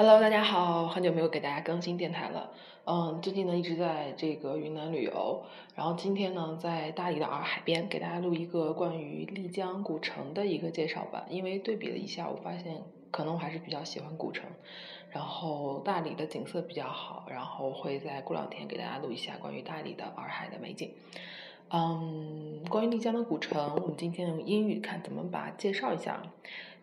[0.00, 2.52] Hello，大家好，很久没有给大家更新电台了。
[2.84, 5.42] 嗯，最近呢一直在这个云南旅游，
[5.74, 11.26] 然后今天呢在大理的洱海边给大家录一个关于丽江古城的一个介绍吧。
[11.28, 12.80] 因为对比了一下，我发现
[13.10, 14.48] 可能我还是比较喜欢古城，
[15.10, 20.92] 然后大理的景色比较好，然后会在过两天给大家录一下关于大理的洱海的美景。
[21.70, 26.22] 嗯，关于丽江的古城，我们今天用英语看怎么把它介绍一下。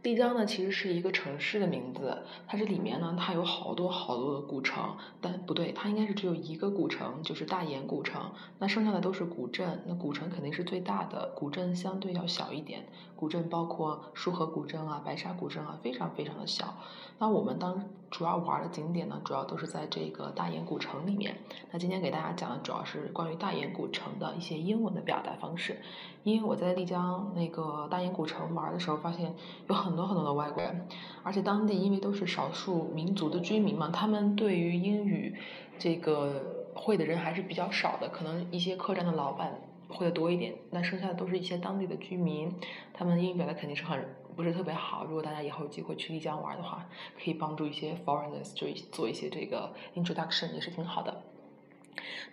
[0.06, 2.16] 丽江呢，其实是一个城市的名字，
[2.46, 8.32] 它这里面呢，它有好多好多的古城，但不对，它应该是只有一个古城，就是大研古城。
[8.60, 12.86] 那剩下的都是古镇，那古城肯定是最大的，古镇相对要小一点。
[13.16, 16.76] 古镇包括束河古镇啊、白沙古镇啊，非常非常的小。
[17.18, 21.38] 那我们当主要玩的景点呢，主要都是在这个大研古城里面。
[21.72, 25.82] 那今天给大家讲的主要是关于大研古城的一些英文的表达方式。
[26.24, 29.34] 因为我在丽江那个大研古城玩的时候，发现
[29.70, 30.86] 有很很多很多的外国人，
[31.24, 35.34] 而且当地因为都是少数民族的居民嘛，他们对于英语
[35.80, 42.52] 这个会的人还是比较少的，可能一些客栈的老板会的多一点，那剩下的都是一些当地的居民，
[42.94, 43.98] 他们英语表达肯定是很
[44.36, 45.06] 不是特别好。
[45.06, 51.22] 如果大家以后有机会去丽江玩的话，可以帮助一些 foreigners 就做一些这个 introduction 也是挺好的。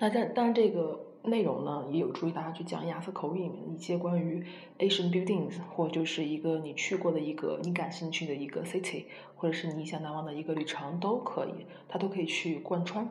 [0.00, 4.44] 那但当然这个内容呢，也有助于大家去讲雅思口语里面一些关于
[4.78, 9.04] Asian buildings 或者就是一个你去过的一个你感兴趣的一个 city，
[9.36, 13.08] 或者是你意想难忘的一个旅程都可以，它都可以去贯穿。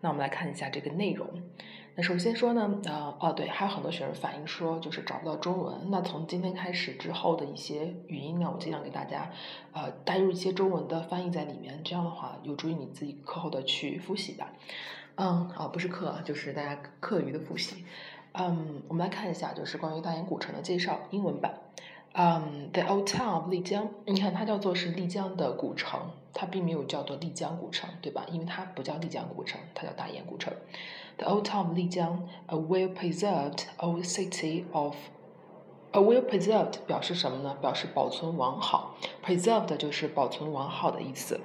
[0.00, 1.26] 那我们来看一下这个内容。
[1.96, 5.90] 那首先说呢，呃，哦对，还有很多学生反映说就是找不到中文。
[5.90, 9.30] 那从今天开始之后的一些语音呢，我尽量给大家
[9.72, 14.52] 呃带入一些中文的翻译在里面，这样的话有助于你自己课后的去复习吧。
[15.16, 17.84] 嗯，哦，不是课，就是大家课余的复习。
[18.32, 21.54] 嗯，我们来看一下，就是关于大研古城的介绍，英文版。
[22.16, 26.00] 嗯，The Old Town of 丽江，你看它叫做是丽江的古城，
[26.32, 28.24] 它并没有叫做丽江古城，对吧？
[28.30, 30.52] 因为它不叫丽江古城，它叫大研古城。
[31.16, 37.56] The Old Town of 丽江，a well-preserved old city of，a well-preserved 表示什么呢？
[37.60, 41.40] 表示保存完好，preserved 就是保存完好的意思。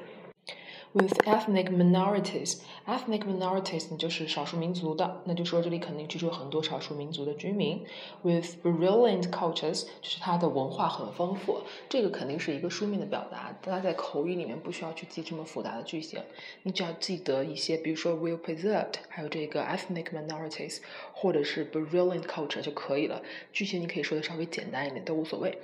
[0.92, 7.86] With ethnic minorities, ethnic minorities 呢就是少数民族的，那就说这里肯定居住很多少数民族的居民。
[8.24, 16.20] With brilliant cultures，就是它的文化很丰富，这个肯定是一个书面的表达，大家在口语里面不需要去记这么复杂的句型，
[16.64, 20.80] 你只要记得一些，比如说 well preserved，还有这个 ethnic minorities，
[21.14, 23.22] 或者是 brilliant culture 就可以了。
[23.54, 25.60] 句型你可以说的稍微简单一点，都无所谓。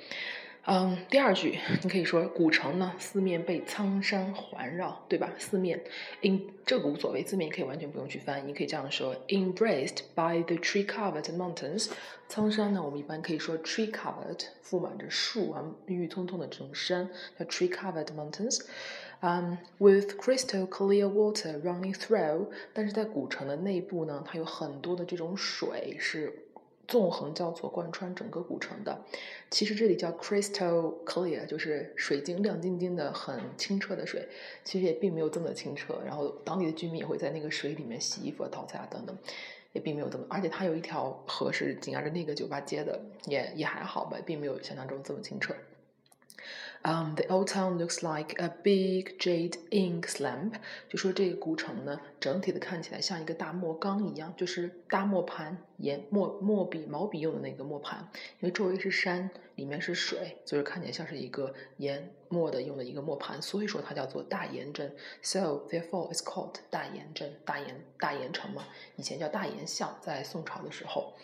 [0.67, 5.31] 嗯，第二句你可以说古城呢，四面被苍山环绕，对吧？
[5.37, 5.79] 四面
[6.23, 11.91] ，in 这个无所谓，字面可以完全不用去翻，你可以这样说：embraced by the tree-covered mountains。
[12.27, 18.65] 苍山呢，我们一般可以说 tree-covered，覆满着树啊，郁郁葱葱的这种山叫 tree-covered mountains。
[19.19, 22.47] 嗯，with crystal clear water running through。
[22.73, 26.33] 但是在古城的内部呢，它有很多的这种水是。
[26.87, 29.03] 纵横交错贯穿整个古城的，
[29.49, 34.27] 其实这里叫 crystal clear，就是水晶亮晶晶的、很清澈的水。
[34.63, 39.17] 其实也并没有这么清澈，然后当地的居民也会在那个水里面洗衣服、淘菜啊等等，
[39.73, 40.25] 也并没有这么。
[40.29, 45.55] 而且它有一条河是紧挨着那个酒吧街的，也也还好吧，并没有想象中这么清澈。
[46.87, 50.51] Um, the old town looks like a big jade ink lamp。
[50.87, 58.07] 就说这个古城呢，整体的看起来像一个大墨缸一样，就是大墨盘，研墨墨笔、毛笔用的那个墨盘。
[58.39, 64.95] 因为周围是山，里面是水，所以看起来像是一个研墨的用的一个墨盘，所以说它叫做大研镇。
[65.23, 68.63] So therefore, it's called 大研镇，大研大研城嘛，
[68.95, 71.15] 以前叫大研巷，在宋朝的时候。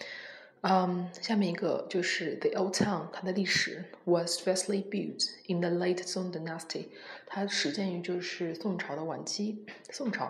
[0.64, 6.90] 嗯，下面一个就是 The Old Town，它的历史 was firstly built in the late Song Dynasty，
[7.26, 10.30] 它始建于就是宋朝的晚期，宋朝，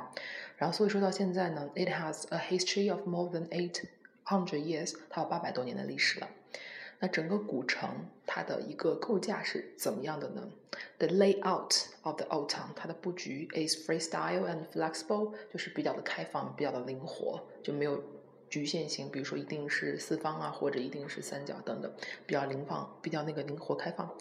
[0.55, 3.83] 然后所以说到现在呢，it has a history of more than eight
[4.23, 6.29] hundred years，它有八百多年的历史了。
[6.99, 7.89] 那整个古城
[8.25, 10.49] 它的一个构架是怎么样的呢
[10.99, 18.01] ？The layout of the old town，它的布局 is freestyle and flexible，就是比较的开放，比较的灵活，就没有。
[18.51, 21.89] 局限性，比如说一定是四方啊，或者一定是三角等等，
[22.27, 24.13] 比较灵放，比较那个灵活开放。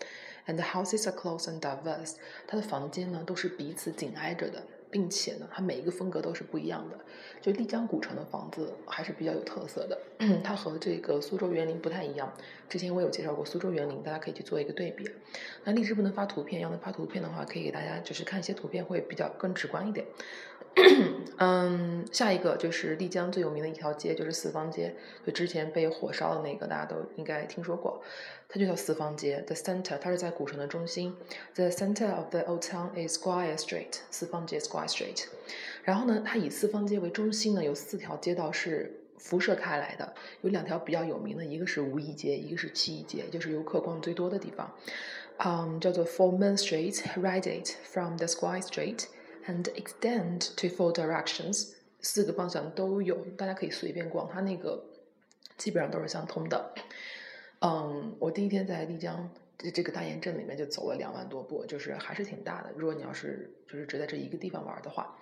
[0.47, 2.15] And the houses are close and diverse，
[2.47, 6.99] 它的房间呢都是彼此紧挨着的，并且呢它每一个风格都是不一样的。
[7.43, 9.99] 就丽江古城的房子还是比较有特色的，
[10.44, 12.32] 它和这个苏州园林不太一样。
[12.69, 15.11] 之前我有介绍过苏州园林，大家可以去做一个对比。
[15.65, 20.06] 那荔枝不能发图片，要能发图片的话，可以给大家就是看一些图片会比较更直观一点。
[21.38, 24.94] 嗯，下一个就是丽江最有名的一条街，就是四方街，
[25.26, 28.02] 就之前被火烧的那个，大家都应该听说过。
[28.49, 31.17] 它就叫四方街，the center，它是在古城的中心。
[31.55, 35.25] The center of the old town is Square Street，四方街 Square Street。
[35.82, 44.70] 然后呢，它以四方街为中心呢，有四条街道是辐射开来的，有两条比较有名的，一个是五一街，一个是七一街，就是游客逛最多的地方。
[45.38, 49.05] 嗯，叫做 Four Main Street，radiate from the Square Street
[49.50, 54.85] and extend to four directions，四个方向都有，大家可以随便逛，它那个
[55.56, 56.73] 基本上都是相通的。
[57.61, 59.29] 嗯，我第一天在丽江
[59.75, 62.70] 这个大研镇里面就走了两万多步，就是还是挺大的。
[62.76, 65.19] 如果你要是就是只在这一个地方玩的话，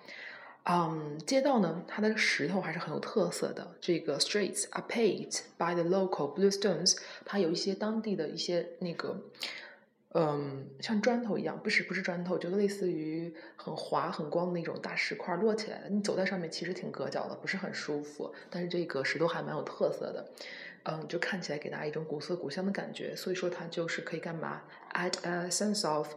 [0.63, 3.75] 嗯，街道呢，它的石头还是很有特色的。
[3.81, 9.19] 这个 streets are paved by the local blue stones，它有一些当地的一些那个，
[10.15, 15.89] 嗯，像砖头一样，不是不是砖头，就类似于很滑很光的那种大石块落起来的。
[15.89, 18.33] 你走在上面其实挺硌脚的，不是很舒服。
[18.49, 20.31] 但是这个石头还蛮有特色的。
[20.83, 24.63] 嗯，就看起来给大家一种古色古香的感觉，所以说它就是可以干嘛
[24.93, 26.07] ？add a sense of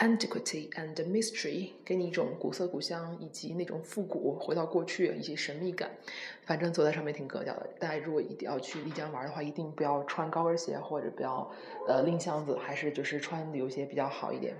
[0.00, 5.90] antiquity and mystery，给你一种古色古香以及那种复古、回到过去以及神秘感。
[6.46, 7.68] 反正走在上面挺格调的。
[7.78, 11.48] 大家如果一定要去丽江玩的话，一定不要穿高跟鞋或者不要
[11.86, 14.56] 呃拎箱子，还是就是穿旅游鞋比较好一点。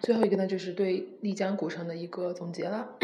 [0.00, 2.96] 最后一个呢，就是对丽江古城的一个总结了。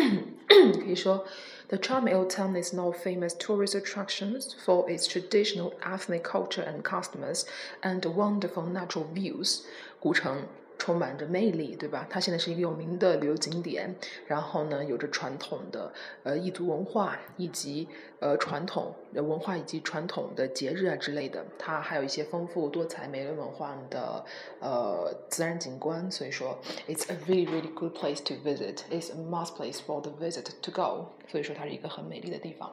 [0.49, 1.25] 可以说
[1.69, 7.44] ，The charming old town is no famous tourist attractions for its traditional ethnic culture and customs
[7.82, 9.61] and wonderful natural views。
[10.00, 10.43] 古城。
[10.78, 12.06] 充满着魅力，对吧？
[12.08, 13.94] 它现在是一个有名的旅游景点，
[14.26, 15.93] 然后呢，有着传统的
[16.23, 17.88] 呃异族文化以及
[18.20, 21.44] 呃传统文化以及传统的节日啊之类的。
[21.58, 24.25] 它还有一些丰富多彩、美丽文化的
[24.61, 28.79] 呃自然景观，所以说，it's a really really good place to visit.
[28.90, 31.06] It's a must place for the visit to go.
[31.29, 32.70] 所以说，它是一个很美丽的地方。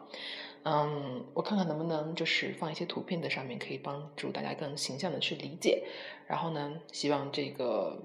[0.64, 5.84] 嗯，我看看能不能就是放一些图片在上面，可以帮助大家更形象的去理解。
[6.28, 8.02] 然后呢，希望这个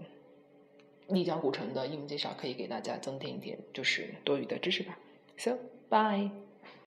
[1.08, 4.98] 丽江古城的英文介绍可以给大家增添一点就是多余的知识吧。
[5.36, 5.56] So
[5.88, 6.47] bye.